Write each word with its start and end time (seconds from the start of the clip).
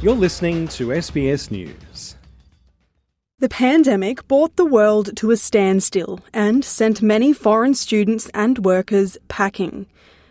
You're 0.00 0.14
listening 0.14 0.68
to 0.68 0.90
SBS 0.90 1.50
News. 1.50 2.14
The 3.40 3.48
pandemic 3.48 4.28
brought 4.28 4.54
the 4.54 4.64
world 4.64 5.16
to 5.16 5.32
a 5.32 5.36
standstill 5.36 6.20
and 6.32 6.64
sent 6.64 7.02
many 7.02 7.32
foreign 7.32 7.74
students 7.74 8.30
and 8.32 8.64
workers 8.64 9.18
packing. 9.26 9.86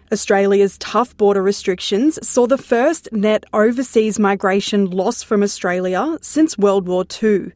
Australia's 0.09 0.77
tough 0.77 1.17
border 1.17 1.43
restrictions 1.43 2.17
saw 2.25 2.47
the 2.47 2.57
first 2.57 3.09
net 3.11 3.43
overseas 3.51 4.17
migration 4.17 4.89
loss 4.89 5.21
from 5.21 5.43
Australia 5.43 6.17
since 6.21 6.57
World 6.57 6.87
War 6.87 7.03
II. 7.21 7.51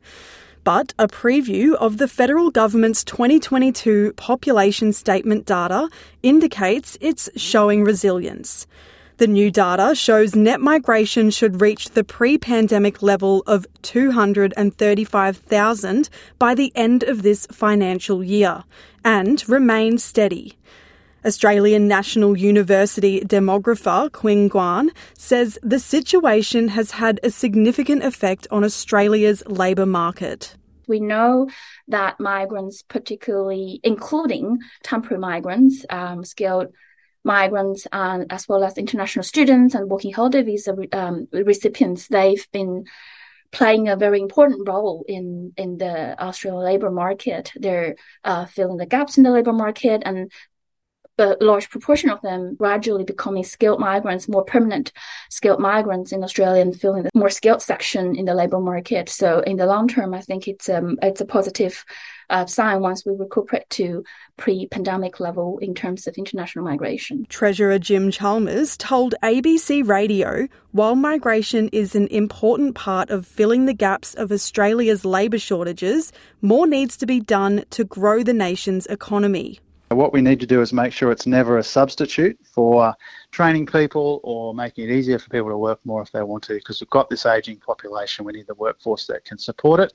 But 0.66 0.94
a 1.00 1.08
preview 1.08 1.76
of 1.76 1.98
the 1.98 2.10
federal 2.10 2.52
government's 2.52 3.06
2022 3.06 4.16
population 4.18 4.92
statement 4.92 5.46
data 5.46 5.88
indicates 6.22 6.98
it's 7.00 7.30
showing 7.38 7.86
resilience. 7.86 8.68
The 9.22 9.28
new 9.28 9.52
data 9.52 9.94
shows 9.94 10.36
net 10.36 10.62
migration 10.62 11.30
should 11.30 11.62
reach 11.62 11.92
the 11.92 12.04
pre 12.04 12.40
pandemic 12.40 13.04
level 13.04 13.44
of 13.46 13.68
235,000 13.84 16.10
by 16.40 16.56
the 16.56 16.72
end 16.74 17.04
of 17.04 17.22
this 17.22 17.46
financial 17.52 18.24
year 18.24 18.64
and 19.06 19.48
remain 19.48 20.00
steady. 20.00 20.58
Australian 21.24 21.88
National 21.88 22.36
University 22.36 23.22
demographer 23.22 24.10
Qing 24.10 24.50
Guan 24.50 24.90
says 25.16 25.60
the 25.62 25.78
situation 25.78 26.70
has 26.70 26.90
had 26.90 27.20
a 27.22 27.30
significant 27.30 28.04
effect 28.04 28.48
on 28.50 28.64
Australia's 28.64 29.44
labour 29.46 29.86
market. 29.86 30.56
We 30.88 31.00
know 31.00 31.48
that 31.90 32.20
migrants, 32.20 32.82
particularly 32.82 33.82
including 33.84 34.58
temporary 34.82 35.20
migrants, 35.20 35.86
um, 35.92 36.26
skilled 36.26 36.74
migrants, 37.24 37.88
and 37.92 38.32
as 38.32 38.48
well 38.48 38.64
as 38.64 38.78
international 38.78 39.24
students 39.24 39.76
and 39.76 39.90
working 39.90 40.14
holiday 40.14 40.44
visa 40.44 40.76
um, 40.94 41.28
recipients, 41.32 42.08
they've 42.08 42.48
been 42.52 42.86
playing 43.52 43.90
a 43.90 43.98
very 43.98 44.20
important 44.22 44.68
role 44.68 45.04
in 45.08 45.54
in 45.58 45.78
the 45.78 46.20
Australian 46.22 46.64
labor 46.64 46.90
market. 46.90 47.52
They're 47.56 47.96
uh, 48.24 48.46
filling 48.46 48.78
the 48.78 48.86
gaps 48.86 49.18
in 49.18 49.24
the 49.24 49.32
labor 49.32 49.54
market, 49.54 50.02
and 50.06 50.32
a 51.22 51.38
large 51.40 51.70
proportion 51.70 52.10
of 52.10 52.22
them 52.22 52.56
gradually 52.56 53.04
becoming 53.04 53.44
skilled 53.44 53.80
migrants, 53.80 54.28
more 54.28 54.44
permanent 54.44 54.92
skilled 55.30 55.60
migrants 55.60 56.12
in 56.12 56.24
Australia 56.24 56.62
and 56.62 56.80
filling 56.80 57.04
the 57.04 57.10
more 57.14 57.30
skilled 57.30 57.62
section 57.62 58.16
in 58.16 58.26
the 58.26 58.36
labour 58.36 58.60
market. 58.60 59.08
So 59.08 59.40
in 59.40 59.58
the 59.58 59.66
long 59.66 59.88
term, 59.88 60.14
I 60.14 60.22
think 60.22 60.48
it's 60.48 60.68
um, 60.68 60.98
it's 61.02 61.22
a 61.22 61.26
positive 61.26 61.86
uh, 62.32 62.46
sign 62.46 62.80
once 62.80 63.06
we 63.06 63.14
recuperate 63.14 63.70
to 63.70 64.04
pre-pandemic 64.38 65.20
level 65.20 65.60
in 65.60 65.76
terms 65.76 66.08
of 66.08 66.16
international 66.16 66.66
migration. 66.66 67.26
Treasurer 67.30 67.78
Jim 67.78 68.10
Chalmers 68.10 68.78
told 68.78 69.14
ABC 69.22 69.88
Radio, 69.88 70.48
while 70.72 70.96
migration 70.96 71.70
is 71.74 71.94
an 71.94 72.08
important 72.08 72.74
part 72.74 73.10
of 73.10 73.28
filling 73.28 73.66
the 73.66 73.74
gaps 73.74 74.14
of 74.16 74.32
Australia's 74.32 75.04
labour 75.04 75.38
shortages, 75.38 76.14
more 76.42 76.66
needs 76.66 76.96
to 76.98 77.06
be 77.06 77.20
done 77.20 77.66
to 77.72 77.84
grow 77.84 78.24
the 78.24 78.34
nation's 78.34 78.88
economy. 78.88 79.60
What 79.92 80.14
we 80.14 80.22
need 80.22 80.40
to 80.40 80.48
do 80.48 80.62
is 80.62 80.72
make 80.72 80.94
sure 80.94 81.12
it's 81.12 81.28
never 81.28 81.58
a 81.58 81.64
substitute 81.64 82.40
for 82.44 82.96
training 83.32 83.66
people 83.66 84.22
or 84.24 84.54
making 84.54 84.90
it 84.90 84.94
easier 84.94 85.20
for 85.20 85.30
people 85.30 85.50
to 85.50 85.58
work 85.58 85.80
more 85.84 86.02
if 86.02 86.12
they 86.12 86.24
want 86.24 86.44
to, 86.46 86.54
because 86.54 86.80
we've 86.80 86.90
got 86.90 87.10
this 87.10 87.26
ageing 87.26 87.58
population. 87.58 88.24
We 88.24 88.32
need 88.32 88.48
the 88.48 88.56
workforce 88.56 89.06
that 89.08 89.26
can 89.26 89.38
support 89.38 89.82
it 89.82 89.92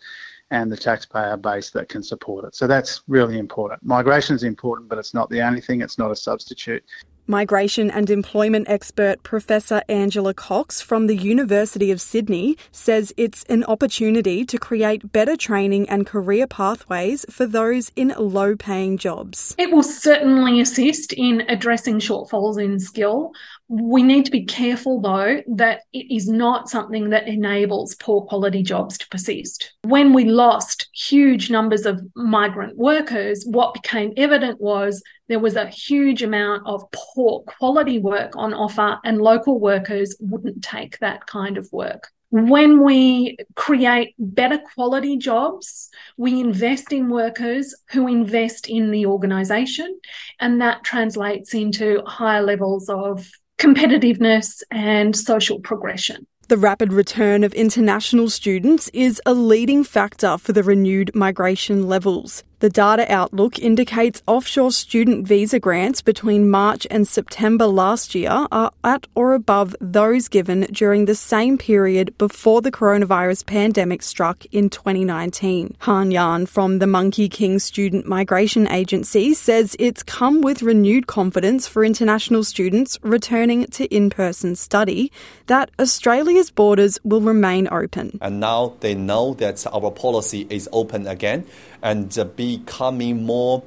and 0.50 0.70
the 0.70 0.76
taxpayer 0.76 1.36
base 1.36 1.70
that 1.70 1.88
can 1.88 2.02
support 2.02 2.44
it. 2.44 2.54
So 2.54 2.66
that's 2.66 3.02
really 3.08 3.38
important. 3.38 3.82
Migration 3.82 4.36
is 4.36 4.42
important, 4.42 4.88
but 4.88 4.98
it's 4.98 5.14
not 5.14 5.30
the 5.30 5.40
only 5.40 5.60
thing, 5.60 5.80
it's 5.80 5.98
not 5.98 6.10
a 6.10 6.16
substitute. 6.16 6.84
Migration 7.28 7.90
and 7.90 8.08
employment 8.08 8.68
expert 8.68 9.24
Professor 9.24 9.82
Angela 9.88 10.32
Knox 10.32 10.80
from 10.80 11.08
the 11.08 11.16
University 11.16 11.90
of 11.90 12.00
Sydney 12.00 12.56
says 12.70 13.12
it's 13.16 13.42
an 13.48 13.64
opportunity 13.64 14.44
to 14.44 14.58
create 14.58 15.10
better 15.10 15.36
training 15.36 15.88
and 15.88 16.06
career 16.06 16.46
pathways 16.46 17.26
for 17.28 17.44
those 17.44 17.90
in 17.96 18.14
low 18.16 18.54
paying 18.54 18.96
jobs. 18.96 19.56
It 19.58 19.72
will 19.72 19.82
certainly 19.82 20.60
assist 20.60 21.12
in 21.14 21.40
addressing 21.48 21.98
shortfalls 21.98 22.62
in 22.62 22.78
skill. 22.78 23.32
We 23.68 24.04
need 24.04 24.24
to 24.26 24.30
be 24.30 24.44
careful, 24.44 25.00
though, 25.00 25.42
that 25.48 25.80
it 25.92 26.14
is 26.14 26.28
not 26.28 26.68
something 26.68 27.10
that 27.10 27.26
enables 27.26 27.96
poor 27.96 28.22
quality 28.22 28.62
jobs 28.62 28.98
to 28.98 29.08
persist. 29.08 29.72
When 29.82 30.12
we 30.12 30.26
lost 30.26 30.75
huge 31.08 31.50
numbers 31.50 31.86
of 31.86 32.00
migrant 32.14 32.76
workers, 32.76 33.44
what 33.46 33.74
became 33.74 34.12
evident 34.16 34.60
was 34.60 35.02
there 35.28 35.38
was 35.38 35.56
a 35.56 35.66
huge 35.66 36.22
amount 36.22 36.66
of 36.66 36.84
poor 36.92 37.42
quality 37.42 37.98
work 37.98 38.36
on 38.36 38.54
offer, 38.54 38.98
and 39.04 39.20
local 39.20 39.58
workers 39.58 40.16
wouldn't 40.20 40.62
take 40.62 40.98
that 40.98 41.26
kind 41.26 41.58
of 41.58 41.68
work. 41.72 42.08
When 42.30 42.82
we 42.82 43.36
create 43.54 44.14
better 44.18 44.58
quality 44.74 45.16
jobs, 45.16 45.88
we 46.16 46.40
invest 46.40 46.92
in 46.92 47.08
workers 47.08 47.74
who 47.92 48.08
invest 48.08 48.68
in 48.68 48.90
the 48.90 49.06
organisation, 49.06 49.98
and 50.40 50.60
that 50.60 50.84
translates 50.84 51.54
into 51.54 52.02
higher 52.04 52.42
levels 52.42 52.88
of 52.88 53.28
competitiveness 53.58 54.62
and 54.70 55.16
social 55.16 55.60
progression. 55.60 56.26
The 56.48 56.56
rapid 56.56 56.92
return 56.92 57.42
of 57.42 57.52
international 57.54 58.30
students 58.30 58.88
is 58.94 59.20
a 59.26 59.34
leading 59.34 59.82
factor 59.82 60.38
for 60.38 60.52
the 60.52 60.62
renewed 60.62 61.10
migration 61.12 61.88
levels. 61.88 62.44
The 62.60 62.70
data 62.70 63.04
outlook 63.12 63.58
indicates 63.58 64.22
offshore 64.26 64.72
student 64.72 65.28
visa 65.28 65.60
grants 65.60 66.00
between 66.00 66.48
March 66.48 66.86
and 66.90 67.06
September 67.06 67.66
last 67.66 68.14
year 68.14 68.46
are 68.50 68.70
at 68.82 69.06
or 69.14 69.34
above 69.34 69.76
those 69.78 70.28
given 70.28 70.62
during 70.72 71.04
the 71.04 71.14
same 71.14 71.58
period 71.58 72.16
before 72.16 72.62
the 72.62 72.72
coronavirus 72.72 73.44
pandemic 73.44 74.02
struck 74.02 74.46
in 74.52 74.70
2019. 74.70 75.76
Han 75.80 76.10
Yan 76.10 76.46
from 76.46 76.78
the 76.78 76.86
Monkey 76.86 77.28
King 77.28 77.58
Student 77.58 78.06
Migration 78.06 78.66
Agency 78.68 79.34
says 79.34 79.76
it's 79.78 80.02
come 80.02 80.40
with 80.40 80.62
renewed 80.62 81.06
confidence 81.06 81.68
for 81.68 81.84
international 81.84 82.42
students 82.42 82.98
returning 83.02 83.66
to 83.66 83.84
in 83.94 84.08
person 84.08 84.56
study 84.56 85.12
that 85.48 85.70
Australia's 85.78 86.50
borders 86.50 86.98
will 87.04 87.20
remain 87.20 87.68
open. 87.70 88.18
And 88.22 88.40
now 88.40 88.76
they 88.80 88.94
know 88.94 89.34
that 89.34 89.66
our 89.66 89.90
policy 89.90 90.46
is 90.48 90.70
open 90.72 91.06
again 91.06 91.44
and 91.82 92.18
uh, 92.18 92.24
becoming 92.46 93.24
more 93.24 93.62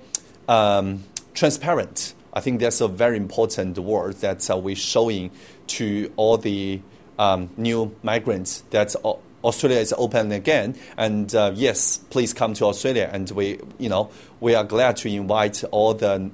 um, 0.47 1.03
transparent. 1.33 2.13
I 2.33 2.39
think 2.41 2.59
that's 2.59 2.81
a 2.81 2.87
very 2.87 3.17
important 3.17 3.77
word 3.77 4.15
that 4.17 4.49
uh, 4.49 4.57
we're 4.57 4.75
showing 4.75 5.31
to 5.67 6.11
all 6.15 6.37
the 6.37 6.81
um, 7.17 7.49
new 7.57 7.93
migrants 8.03 8.63
that 8.69 8.95
Australia 9.43 9.79
is 9.79 9.93
open 9.97 10.31
again, 10.31 10.75
and 10.97 11.33
uh, 11.35 11.51
yes, 11.55 11.97
please 12.09 12.33
come 12.33 12.53
to 12.53 12.65
Australia. 12.65 13.09
And 13.11 13.29
we, 13.31 13.59
you 13.77 13.89
know, 13.89 14.11
we 14.39 14.55
are 14.55 14.63
glad 14.63 14.97
to 14.97 15.09
invite 15.09 15.63
all 15.71 15.93
the 15.93 16.31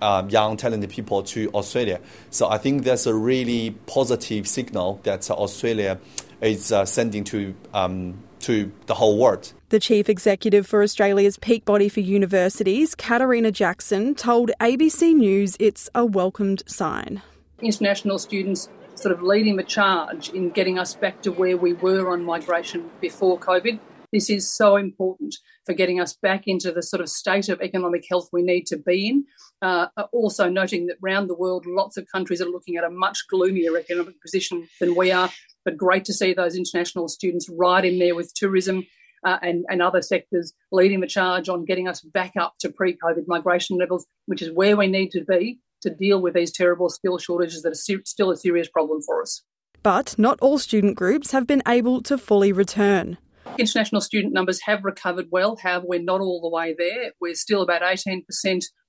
uh, 0.00 0.26
young 0.28 0.56
talented 0.56 0.90
people 0.90 1.22
to 1.22 1.50
Australia. 1.52 2.00
So 2.30 2.48
I 2.48 2.58
think 2.58 2.84
that's 2.84 3.06
a 3.06 3.14
really 3.14 3.70
positive 3.86 4.46
signal 4.46 5.00
that 5.04 5.30
Australia 5.30 5.98
is 6.40 6.72
uh, 6.72 6.84
sending 6.84 7.24
to 7.24 7.54
um, 7.74 8.18
to 8.40 8.70
the 8.86 8.94
whole 8.94 9.18
world. 9.18 9.52
The 9.70 9.78
chief 9.78 10.08
executive 10.08 10.66
for 10.66 10.82
Australia's 10.82 11.38
peak 11.38 11.66
body 11.66 11.90
for 11.90 12.00
universities, 12.00 12.94
Catriona 12.94 13.52
Jackson, 13.52 14.14
told 14.14 14.50
ABC 14.60 15.14
News 15.14 15.58
it's 15.60 15.90
a 15.94 16.06
welcomed 16.06 16.62
sign. 16.66 17.20
International 17.60 18.18
students 18.18 18.70
sort 18.94 19.14
of 19.14 19.22
leading 19.22 19.56
the 19.56 19.62
charge 19.62 20.30
in 20.30 20.48
getting 20.48 20.78
us 20.78 20.94
back 20.94 21.20
to 21.20 21.32
where 21.32 21.58
we 21.58 21.74
were 21.74 22.10
on 22.10 22.24
migration 22.24 22.90
before 23.02 23.38
COVID. 23.38 23.78
This 24.10 24.30
is 24.30 24.50
so 24.50 24.76
important 24.76 25.34
for 25.66 25.74
getting 25.74 26.00
us 26.00 26.14
back 26.14 26.44
into 26.46 26.72
the 26.72 26.82
sort 26.82 27.02
of 27.02 27.10
state 27.10 27.50
of 27.50 27.60
economic 27.60 28.06
health 28.08 28.30
we 28.32 28.40
need 28.40 28.64
to 28.68 28.78
be 28.78 29.08
in. 29.10 29.26
Uh, 29.60 29.88
also, 30.12 30.48
noting 30.48 30.86
that 30.86 30.96
around 31.04 31.26
the 31.26 31.36
world, 31.36 31.66
lots 31.66 31.98
of 31.98 32.06
countries 32.10 32.40
are 32.40 32.48
looking 32.48 32.76
at 32.76 32.84
a 32.84 32.90
much 32.90 33.18
gloomier 33.28 33.76
economic 33.76 34.18
position 34.22 34.66
than 34.80 34.96
we 34.96 35.12
are. 35.12 35.28
But 35.66 35.76
great 35.76 36.06
to 36.06 36.14
see 36.14 36.32
those 36.32 36.56
international 36.56 37.08
students 37.08 37.50
right 37.50 37.84
in 37.84 37.98
there 37.98 38.14
with 38.14 38.32
tourism 38.32 38.86
uh, 39.24 39.38
and, 39.42 39.64
and 39.68 39.82
other 39.82 40.02
sectors 40.02 40.52
leading 40.72 41.00
the 41.00 41.06
charge 41.06 41.48
on 41.48 41.64
getting 41.64 41.88
us 41.88 42.00
back 42.00 42.32
up 42.38 42.54
to 42.60 42.70
pre 42.70 42.96
COVID 42.96 43.24
migration 43.26 43.78
levels, 43.78 44.06
which 44.26 44.42
is 44.42 44.52
where 44.52 44.76
we 44.76 44.86
need 44.86 45.10
to 45.12 45.24
be 45.24 45.60
to 45.82 45.90
deal 45.90 46.20
with 46.20 46.34
these 46.34 46.52
terrible 46.52 46.88
skill 46.88 47.18
shortages 47.18 47.62
that 47.62 47.72
are 47.72 47.74
ser- 47.74 48.02
still 48.04 48.30
a 48.30 48.36
serious 48.36 48.68
problem 48.68 49.00
for 49.02 49.22
us. 49.22 49.42
But 49.82 50.18
not 50.18 50.38
all 50.40 50.58
student 50.58 50.96
groups 50.96 51.30
have 51.30 51.46
been 51.46 51.62
able 51.66 52.02
to 52.02 52.18
fully 52.18 52.52
return. 52.52 53.18
International 53.58 54.00
student 54.00 54.34
numbers 54.34 54.60
have 54.62 54.84
recovered 54.84 55.28
well. 55.30 55.56
However, 55.56 55.86
we're 55.88 56.02
not 56.02 56.20
all 56.20 56.40
the 56.40 56.48
way 56.48 56.74
there. 56.76 57.12
We're 57.20 57.34
still 57.34 57.62
about 57.62 57.82
18% 57.82 58.24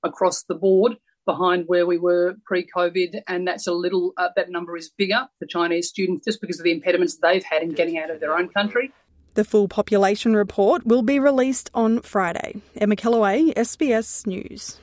across 0.04 0.42
the 0.42 0.54
board 0.54 0.96
behind 1.26 1.64
where 1.66 1.86
we 1.86 1.98
were 1.98 2.34
pre-COVID, 2.44 3.20
and 3.28 3.46
that's 3.46 3.66
a 3.66 3.72
little. 3.72 4.12
Uh, 4.16 4.28
that 4.36 4.50
number 4.50 4.76
is 4.76 4.90
bigger 4.90 5.28
for 5.38 5.46
Chinese 5.46 5.88
students 5.88 6.24
just 6.24 6.40
because 6.40 6.58
of 6.58 6.64
the 6.64 6.72
impediments 6.72 7.18
they've 7.18 7.44
had 7.44 7.62
in 7.62 7.70
getting 7.70 7.98
out 7.98 8.10
of 8.10 8.20
their 8.20 8.36
own 8.36 8.48
country. 8.48 8.92
The 9.40 9.44
full 9.44 9.68
population 9.68 10.36
report 10.36 10.84
will 10.84 11.00
be 11.00 11.18
released 11.18 11.70
on 11.72 12.02
Friday. 12.02 12.60
Emma 12.76 12.94
Kellaway, 12.94 13.54
SBS 13.54 14.26
News. 14.26 14.76